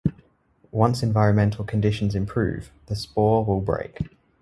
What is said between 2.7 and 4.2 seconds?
the spore will break.